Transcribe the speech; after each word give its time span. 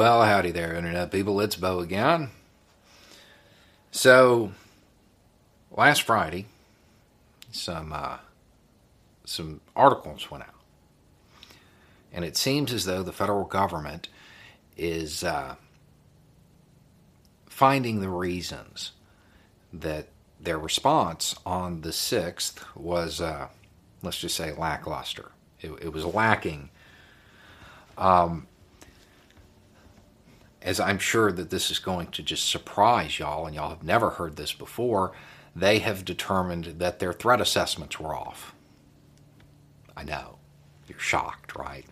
Well, 0.00 0.24
howdy 0.24 0.50
there, 0.50 0.74
Internet 0.74 1.12
people. 1.12 1.38
It's 1.42 1.56
Bo 1.56 1.80
again. 1.80 2.30
So, 3.90 4.52
last 5.70 6.04
Friday, 6.04 6.46
some 7.52 7.92
uh, 7.92 8.16
some 9.26 9.60
articles 9.76 10.30
went 10.30 10.44
out, 10.44 10.54
and 12.14 12.24
it 12.24 12.38
seems 12.38 12.72
as 12.72 12.86
though 12.86 13.02
the 13.02 13.12
federal 13.12 13.44
government 13.44 14.08
is 14.74 15.22
uh, 15.22 15.56
finding 17.50 18.00
the 18.00 18.08
reasons 18.08 18.92
that 19.70 20.08
their 20.40 20.58
response 20.58 21.34
on 21.44 21.82
the 21.82 21.92
sixth 21.92 22.64
was, 22.74 23.20
uh, 23.20 23.48
let's 24.02 24.18
just 24.18 24.34
say, 24.34 24.50
lackluster. 24.52 25.32
It, 25.60 25.72
it 25.82 25.92
was 25.92 26.06
lacking. 26.06 26.70
Um, 27.98 28.46
as 30.62 30.78
I'm 30.80 30.98
sure 30.98 31.32
that 31.32 31.50
this 31.50 31.70
is 31.70 31.78
going 31.78 32.08
to 32.08 32.22
just 32.22 32.48
surprise 32.48 33.18
y'all, 33.18 33.46
and 33.46 33.54
y'all 33.54 33.70
have 33.70 33.82
never 33.82 34.10
heard 34.10 34.36
this 34.36 34.52
before, 34.52 35.12
they 35.54 35.78
have 35.80 36.04
determined 36.04 36.66
that 36.78 36.98
their 36.98 37.12
threat 37.12 37.40
assessments 37.40 37.98
were 37.98 38.14
off. 38.14 38.54
I 39.96 40.04
know. 40.04 40.38
You're 40.86 40.98
shocked, 40.98 41.56
right? 41.56 41.86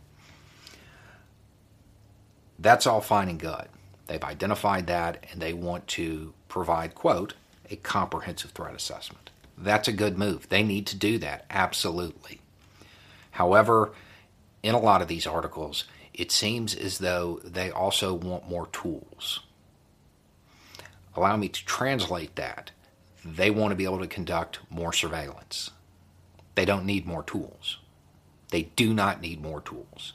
That's 2.58 2.86
all 2.86 3.00
fine 3.00 3.28
and 3.28 3.38
good. 3.38 3.68
They've 4.06 4.22
identified 4.22 4.86
that 4.88 5.24
and 5.30 5.40
they 5.40 5.52
want 5.52 5.86
to 5.88 6.34
provide, 6.48 6.94
quote, 6.94 7.34
a 7.70 7.76
comprehensive 7.76 8.50
threat 8.52 8.74
assessment. 8.74 9.30
That's 9.56 9.88
a 9.88 9.92
good 9.92 10.18
move. 10.18 10.48
They 10.48 10.62
need 10.62 10.86
to 10.88 10.96
do 10.96 11.18
that, 11.18 11.44
absolutely. 11.50 12.40
However, 13.32 13.92
in 14.62 14.74
a 14.74 14.80
lot 14.80 15.02
of 15.02 15.08
these 15.08 15.26
articles, 15.26 15.84
it 16.18 16.32
seems 16.32 16.74
as 16.74 16.98
though 16.98 17.40
they 17.44 17.70
also 17.70 18.12
want 18.12 18.48
more 18.48 18.66
tools. 18.66 19.40
Allow 21.14 21.36
me 21.36 21.48
to 21.48 21.64
translate 21.64 22.34
that. 22.34 22.72
They 23.24 23.50
want 23.50 23.70
to 23.70 23.76
be 23.76 23.84
able 23.84 24.00
to 24.00 24.06
conduct 24.08 24.58
more 24.68 24.92
surveillance. 24.92 25.70
They 26.56 26.64
don't 26.64 26.84
need 26.84 27.06
more 27.06 27.22
tools. 27.22 27.78
They 28.50 28.64
do 28.74 28.92
not 28.92 29.20
need 29.20 29.40
more 29.40 29.60
tools. 29.60 30.12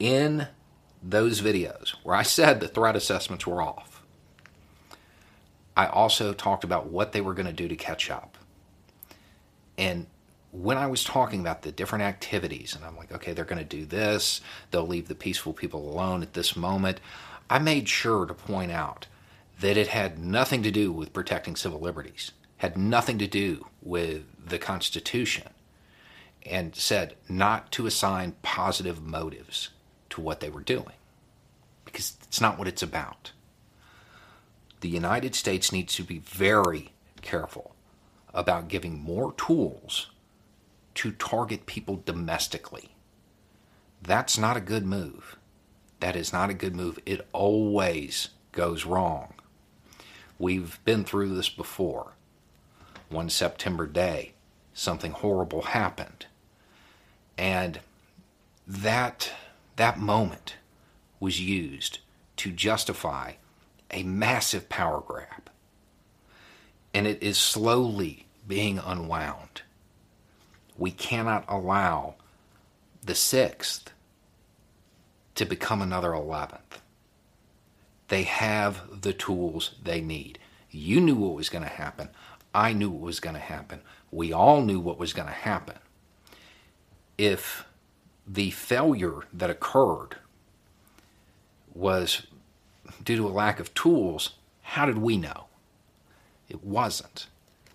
In 0.00 0.48
those 1.02 1.40
videos 1.40 1.90
where 2.02 2.16
I 2.16 2.22
said 2.22 2.58
the 2.58 2.68
threat 2.68 2.96
assessments 2.96 3.46
were 3.46 3.62
off, 3.62 4.02
I 5.76 5.86
also 5.86 6.32
talked 6.32 6.64
about 6.64 6.86
what 6.86 7.12
they 7.12 7.20
were 7.20 7.34
going 7.34 7.46
to 7.46 7.52
do 7.52 7.68
to 7.68 7.76
catch 7.76 8.10
up. 8.10 8.36
And 9.78 10.06
when 10.62 10.78
I 10.78 10.86
was 10.86 11.04
talking 11.04 11.40
about 11.40 11.62
the 11.62 11.72
different 11.72 12.04
activities, 12.04 12.74
and 12.74 12.84
I'm 12.84 12.96
like, 12.96 13.12
okay, 13.12 13.32
they're 13.32 13.44
going 13.44 13.58
to 13.58 13.64
do 13.64 13.84
this, 13.84 14.40
they'll 14.70 14.86
leave 14.86 15.08
the 15.08 15.14
peaceful 15.14 15.52
people 15.52 15.88
alone 15.88 16.22
at 16.22 16.32
this 16.32 16.56
moment, 16.56 17.00
I 17.50 17.58
made 17.58 17.88
sure 17.88 18.26
to 18.26 18.34
point 18.34 18.72
out 18.72 19.06
that 19.60 19.76
it 19.76 19.88
had 19.88 20.18
nothing 20.18 20.62
to 20.62 20.70
do 20.70 20.92
with 20.92 21.12
protecting 21.12 21.56
civil 21.56 21.80
liberties, 21.80 22.32
had 22.58 22.76
nothing 22.76 23.18
to 23.18 23.26
do 23.26 23.66
with 23.82 24.24
the 24.48 24.58
Constitution, 24.58 25.48
and 26.44 26.74
said 26.74 27.16
not 27.28 27.70
to 27.72 27.86
assign 27.86 28.36
positive 28.42 29.02
motives 29.02 29.70
to 30.10 30.20
what 30.20 30.40
they 30.40 30.48
were 30.48 30.60
doing, 30.60 30.96
because 31.84 32.16
it's 32.22 32.40
not 32.40 32.58
what 32.58 32.68
it's 32.68 32.82
about. 32.82 33.32
The 34.80 34.88
United 34.88 35.34
States 35.34 35.72
needs 35.72 35.94
to 35.96 36.02
be 36.02 36.18
very 36.18 36.92
careful 37.20 37.74
about 38.32 38.68
giving 38.68 38.98
more 38.98 39.32
tools 39.34 40.08
to 40.96 41.12
target 41.12 41.66
people 41.66 42.02
domestically. 42.04 42.90
That's 44.02 44.38
not 44.38 44.56
a 44.56 44.60
good 44.60 44.84
move. 44.84 45.36
That 46.00 46.16
is 46.16 46.32
not 46.32 46.50
a 46.50 46.54
good 46.54 46.74
move. 46.74 46.98
It 47.06 47.26
always 47.32 48.30
goes 48.52 48.84
wrong. 48.84 49.34
We've 50.38 50.78
been 50.84 51.04
through 51.04 51.34
this 51.34 51.48
before. 51.48 52.12
One 53.08 53.30
September 53.30 53.86
day, 53.86 54.32
something 54.74 55.12
horrible 55.12 55.62
happened. 55.62 56.26
And 57.38 57.80
that, 58.66 59.32
that 59.76 59.98
moment 59.98 60.56
was 61.20 61.40
used 61.40 61.98
to 62.38 62.50
justify 62.50 63.32
a 63.90 64.02
massive 64.02 64.68
power 64.68 65.02
grab. 65.06 65.50
And 66.92 67.06
it 67.06 67.22
is 67.22 67.38
slowly 67.38 68.26
being 68.48 68.78
unwound 68.78 69.62
we 70.78 70.90
cannot 70.90 71.44
allow 71.48 72.14
the 73.02 73.14
sixth 73.14 73.92
to 75.34 75.44
become 75.44 75.80
another 75.80 76.10
11th. 76.10 76.80
They 78.08 78.22
have 78.24 79.02
the 79.02 79.12
tools 79.12 79.74
they 79.82 80.00
need. 80.00 80.38
You 80.70 81.00
knew 81.00 81.16
what 81.16 81.34
was 81.34 81.48
going 81.48 81.64
to 81.64 81.70
happen. 81.70 82.08
I 82.54 82.72
knew 82.72 82.90
what 82.90 83.02
was 83.02 83.20
going 83.20 83.34
to 83.34 83.40
happen. 83.40 83.80
We 84.10 84.32
all 84.32 84.62
knew 84.62 84.80
what 84.80 84.98
was 84.98 85.12
going 85.12 85.28
to 85.28 85.34
happen. 85.34 85.76
If 87.18 87.64
the 88.26 88.50
failure 88.50 89.20
that 89.32 89.50
occurred 89.50 90.16
was 91.74 92.26
due 93.02 93.16
to 93.16 93.26
a 93.26 93.28
lack 93.28 93.60
of 93.60 93.74
tools, 93.74 94.30
how 94.62 94.86
did 94.86 94.98
we 94.98 95.16
know? 95.16 95.46
It 96.48 96.64
wasn't. 96.64 97.26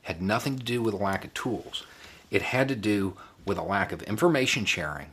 Had 0.03 0.21
nothing 0.21 0.57
to 0.57 0.63
do 0.63 0.81
with 0.81 0.93
a 0.93 0.97
lack 0.97 1.25
of 1.25 1.33
tools. 1.33 1.85
It 2.31 2.41
had 2.41 2.69
to 2.69 2.75
do 2.75 3.15
with 3.45 3.57
a 3.57 3.63
lack 3.63 3.91
of 3.91 4.01
information 4.03 4.65
sharing 4.65 5.07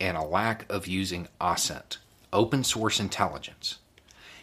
and 0.00 0.16
a 0.16 0.22
lack 0.22 0.70
of 0.70 0.86
using 0.86 1.28
OSINT, 1.40 1.98
open 2.32 2.64
source 2.64 3.00
intelligence. 3.00 3.78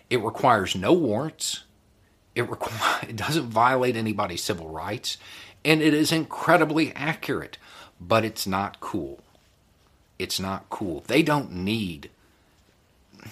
It 0.09 0.21
requires 0.21 0.75
no 0.75 0.93
warrants. 0.93 1.63
It, 2.35 2.49
require, 2.49 2.99
it 3.09 3.15
doesn't 3.15 3.47
violate 3.47 3.95
anybody's 3.95 4.43
civil 4.43 4.67
rights. 4.67 5.17
And 5.63 5.81
it 5.81 5.93
is 5.93 6.11
incredibly 6.11 6.93
accurate, 6.93 7.57
but 8.01 8.25
it's 8.25 8.45
not 8.45 8.79
cool. 8.81 9.21
It's 10.19 10.39
not 10.39 10.69
cool. 10.69 11.03
They 11.07 11.23
don't 11.23 11.51
need 11.51 12.09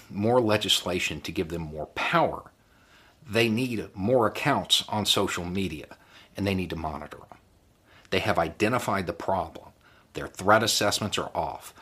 more 0.10 0.40
legislation 0.40 1.20
to 1.22 1.32
give 1.32 1.50
them 1.50 1.62
more 1.62 1.88
power. 1.88 2.52
They 3.30 3.50
need 3.50 3.86
more 3.94 4.28
accounts 4.28 4.84
on 4.88 5.06
social 5.06 5.46
media, 5.46 5.98
and 6.36 6.48
they 6.48 6.56
need 6.56 6.70
to 6.70 6.76
monitor 6.76 7.18
them. 7.18 7.38
They 8.12 8.20
have 8.20 8.38
identified 8.38 9.08
the 9.08 9.14
problem. 9.14 9.70
Their 10.14 10.28
threat 10.28 10.64
assessments 10.64 11.18
are 11.18 11.32
off. 11.36 11.74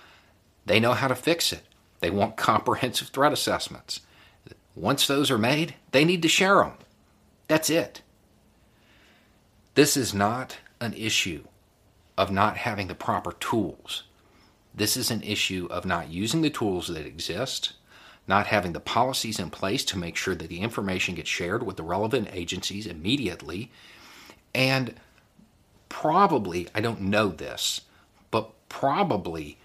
They 0.66 0.80
know 0.80 0.94
how 0.94 1.08
to 1.08 1.16
fix 1.16 1.52
it. 1.52 1.64
They 2.00 2.10
want 2.10 2.38
comprehensive 2.38 3.10
threat 3.10 3.34
assessments. 3.34 4.02
Once 4.76 5.06
those 5.06 5.30
are 5.30 5.38
made, 5.38 5.76
they 5.92 6.06
need 6.06 6.22
to 6.22 6.30
share 6.30 6.56
them. 6.64 6.74
That's 7.48 7.70
it. 7.70 8.02
This 9.76 9.98
is 9.98 10.14
not 10.14 10.58
an 10.80 10.94
issue 10.94 11.44
of 12.18 12.32
not 12.32 12.58
having 12.58 12.88
the 12.88 12.96
proper 12.96 13.34
tools. 13.34 14.04
This 14.74 14.96
is 14.96 15.12
an 15.12 15.24
issue 15.24 15.68
of 15.72 15.86
not 15.86 16.10
using 16.10 16.42
the 16.42 16.50
tools 16.50 16.88
that 16.88 17.06
exist, 17.06 17.74
not 18.28 18.48
having 18.48 18.74
the 18.74 18.80
policies 18.80 19.40
in 19.40 19.50
place 19.50 19.84
to 19.86 19.98
make 19.98 20.16
sure 20.16 20.36
that 20.36 20.48
the 20.48 20.60
information 20.60 21.16
gets 21.16 21.30
shared 21.30 21.64
with 21.64 21.76
the 21.76 21.84
relevant 21.84 22.30
agencies 22.32 22.86
immediately, 22.86 23.72
and 24.54 24.96
probably, 25.90 26.68
I 26.74 26.82
don't 26.82 27.02
know 27.02 27.30
this, 27.30 27.82
but 28.32 28.52
probably 28.70 29.58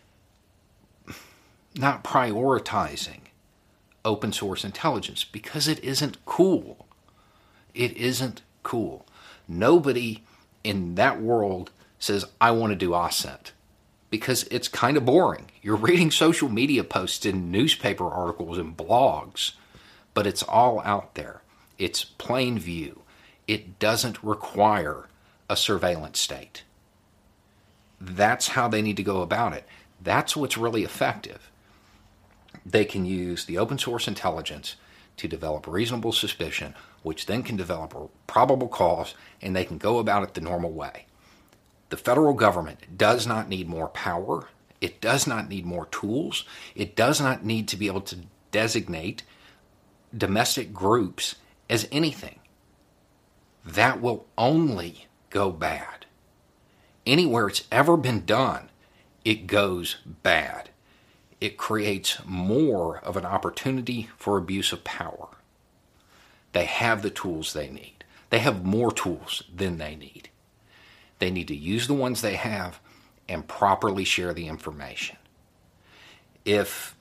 not 1.77 2.05
prioritizing 2.05 3.21
open 4.05 4.33
source 4.33 4.65
intelligence 4.65 5.25
because 5.25 5.69
it 5.69 5.83
isn't 5.83 6.25
cool. 6.27 6.87
It 7.75 7.97
isn't 7.97 8.43
cool. 8.63 9.07
Nobody 9.49 10.25
in 10.63 10.95
that 10.95 11.21
world 11.21 11.71
says, 11.99 12.27
I 12.41 12.51
want 12.51 12.71
to 12.71 12.77
do 12.77 12.91
OSINT 12.91 13.53
because 14.11 14.45
it's 14.45 14.69
kind 14.69 14.97
of 14.97 15.05
boring. 15.05 15.51
You're 15.63 15.77
reading 15.77 16.11
social 16.11 16.49
media 16.49 16.85
posts 16.85 17.27
and 17.27 17.51
newspaper 17.51 18.09
articles 18.09 18.59
and 18.59 18.77
blogs, 18.77 19.53
but 20.13 20.27
it's 20.27 20.43
all 20.43 20.81
out 20.85 21.15
there. 21.15 21.43
It's 21.79 22.05
plain 22.05 22.59
view. 22.59 23.03
It 23.49 23.79
doesn't 23.79 24.23
require 24.23 25.09
a 25.51 25.57
surveillance 25.57 26.21
state. 26.21 26.65
That's 28.01 28.49
how 28.49 28.69
they 28.69 28.83
need 28.83 28.97
to 28.99 29.03
go 29.03 29.23
about 29.23 29.53
it. 29.55 29.67
That's 30.03 30.37
what's 30.37 30.59
really 30.59 30.85
effective. 30.85 31.51
they 32.67 32.85
can 32.85 33.05
use 33.05 33.45
the 33.45 33.59
open 33.59 33.79
source 33.79 34.09
intelligence 34.09 34.77
to 35.17 35.29
develop 35.29 35.67
reasonable 35.67 36.13
suspicion, 36.13 36.75
which 37.03 37.27
then 37.27 37.43
can 37.43 37.57
develop 37.57 37.95
a 37.95 38.09
probable 38.27 38.69
cause, 38.69 39.15
and 39.43 39.55
they 39.55 39.65
can 39.65 39.79
go 39.79 39.99
about 39.99 40.23
it 40.23 40.35
the 40.35 40.41
normal 40.41 40.73
way. 40.73 41.07
The 41.91 41.97
federal 41.97 42.35
government 42.35 42.99
does 42.99 43.27
not 43.27 43.49
need 43.49 43.69
more 43.69 43.89
power. 43.89 44.49
It 44.81 45.01
does 45.01 45.27
not 45.27 45.49
need 45.49 45.67
more 45.67 45.87
tools. 45.87 46.45
It 46.75 46.97
does 46.97 47.21
not 47.21 47.45
need 47.45 47.69
to 47.69 47.77
be 47.77 47.87
able 47.87 48.01
to 48.03 48.19
designate 48.51 49.23
domestic 50.17 50.73
groups 50.73 51.37
as 51.71 51.89
anything. 51.93 52.41
That 53.65 54.01
will 54.01 54.27
only 54.39 55.07
go 55.35 55.51
bad. 55.51 56.07
Anywhere 57.05 57.49
it's 57.49 57.65
ever 57.71 57.99
been 57.99 58.25
done, 58.25 58.71
it 59.25 59.47
goes 59.47 59.97
bad 60.23 60.71
it 61.45 61.59
creates 61.59 62.25
more 62.25 63.01
of 63.01 63.19
an 63.19 63.27
opportunity 63.27 64.09
for 64.17 64.39
abuse 64.39 64.73
of 64.73 64.83
power. 64.83 65.29
They 66.55 66.65
have 66.65 67.03
the 67.03 67.11
tools 67.11 67.53
they 67.53 67.69
need. 67.69 68.03
They 68.31 68.39
have 68.39 68.65
more 68.65 68.91
tools 68.91 69.43
than 69.55 69.77
they 69.77 69.95
need. 69.95 70.31
They 71.19 71.31
need 71.31 71.49
to 71.49 71.55
use 71.55 71.87
the 71.87 71.93
ones 71.93 72.23
they 72.23 72.37
have 72.37 72.81
and 73.29 73.47
properly 73.47 74.05
share 74.05 74.33
the 74.33 74.49
information. 74.49 75.19
If, 76.47 76.97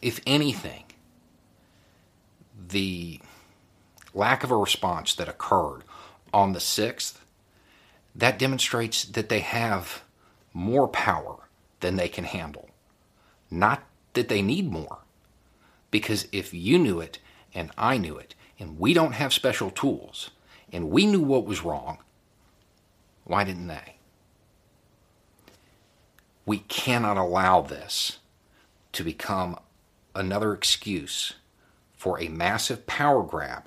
if 0.00 0.20
anything, 0.28 0.84
the 2.68 3.20
lack 4.14 4.44
of 4.44 4.52
a 4.52 4.56
response 4.56 5.12
that 5.16 5.28
occurred 5.28 5.82
on 6.32 6.52
the 6.52 6.60
6th, 6.60 7.14
that 8.14 8.38
demonstrates 8.38 9.04
that 9.04 9.28
they 9.28 9.40
have 9.40 10.02
more 10.52 10.88
power 10.88 11.48
than 11.80 11.96
they 11.96 12.08
can 12.08 12.24
handle. 12.24 12.70
Not 13.50 13.84
that 14.14 14.28
they 14.28 14.42
need 14.42 14.70
more. 14.70 14.98
Because 15.90 16.26
if 16.32 16.54
you 16.54 16.78
knew 16.78 17.00
it 17.00 17.18
and 17.54 17.70
I 17.76 17.98
knew 17.98 18.16
it, 18.16 18.34
and 18.58 18.78
we 18.78 18.94
don't 18.94 19.12
have 19.12 19.32
special 19.32 19.70
tools, 19.70 20.30
and 20.72 20.90
we 20.90 21.04
knew 21.06 21.20
what 21.20 21.44
was 21.44 21.64
wrong, 21.64 21.98
why 23.24 23.44
didn't 23.44 23.66
they? 23.66 23.96
We 26.46 26.58
cannot 26.58 27.16
allow 27.16 27.60
this 27.60 28.18
to 28.92 29.04
become 29.04 29.58
another 30.14 30.52
excuse 30.52 31.34
for 31.96 32.20
a 32.20 32.28
massive 32.28 32.86
power 32.86 33.22
grab 33.22 33.64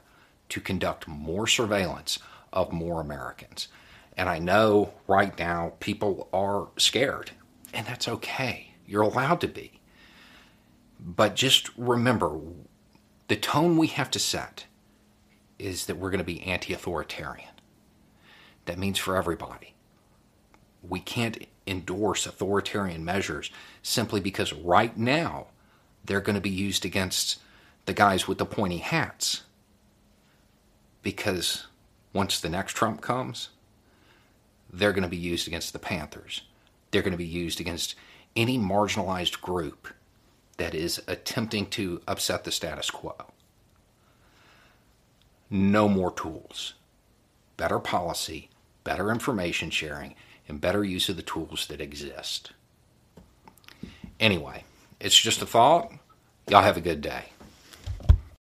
to 0.50 0.60
conduct 0.60 1.08
more 1.08 1.48
surveillance 1.48 2.20
of 2.52 2.72
more 2.72 3.02
Americans. 3.02 3.68
And 4.18 4.30
I 4.30 4.40
know 4.40 4.94
right 5.08 5.38
now 5.38 5.74
people 5.80 6.30
are 6.32 6.70
scared, 6.78 7.32
and 7.74 7.86
that's 7.86 8.08
okay. 8.08 8.72
You're 8.88 9.02
allowed 9.02 9.42
to 9.42 9.48
be. 9.48 9.82
But 11.00 11.36
just 11.36 11.70
remember 11.78 12.40
the 13.28 13.36
tone 13.36 13.78
we 13.78 13.88
have 13.88 14.10
to 14.12 14.20
set 14.20 14.66
is 15.60 15.86
that 15.86 15.98
we're 15.98 16.10
going 16.10 16.20
to 16.20 16.24
be 16.24 16.42
anti 16.44 16.74
authoritarian. 16.74 17.50
That 18.66 18.80
means 18.80 18.98
for 18.98 19.16
everybody. 19.16 19.74
We 20.88 21.00
can't 21.00 21.46
endorse 21.68 22.26
authoritarian 22.26 23.04
measures 23.04 23.52
simply 23.82 24.20
because 24.20 24.54
right 24.54 24.96
now 24.98 25.48
they're 26.04 26.22
going 26.22 26.36
to 26.36 26.42
be 26.42 26.50
used 26.50 26.86
against 26.86 27.40
the 27.86 27.94
guys 27.94 28.28
with 28.28 28.38
the 28.38 28.46
pointy 28.46 28.78
hats. 28.78 29.44
Because 31.02 31.68
once 32.14 32.40
the 32.40 32.50
next 32.50 32.74
Trump 32.74 33.02
comes, 33.02 33.50
they're 34.76 34.94
going 34.94 35.04
to 35.04 35.10
be 35.10 35.18
used 35.18 35.48
against 35.48 35.74
the 35.74 35.80
Panthers. 35.80 36.42
They're 36.92 37.02
going 37.02 37.12
to 37.12 37.18
be 37.18 37.26
used 37.26 37.62
against 37.62 37.96
any 38.36 38.58
marginalized 38.60 39.42
group 39.42 39.88
that 40.58 40.76
is 40.76 41.02
attempting 41.08 41.68
to 41.68 42.02
upset 42.08 42.44
the 42.44 42.52
status 42.52 42.90
quo. 42.90 43.16
No 45.50 45.88
more 45.88 46.12
tools. 46.12 46.74
Better 47.58 47.80
policy, 47.80 48.50
better 48.84 49.12
information 49.12 49.70
sharing, 49.70 50.16
and 50.48 50.60
better 50.60 50.84
use 50.84 51.08
of 51.08 51.16
the 51.16 51.22
tools 51.22 51.68
that 51.68 51.80
exist. 51.80 52.52
Anyway, 54.20 54.64
it's 55.00 55.20
just 55.20 55.42
a 55.42 55.46
thought. 55.46 55.92
Y'all 56.50 56.62
have 56.62 56.78
a 56.78 56.82
good 56.82 57.02
day. 57.02 57.26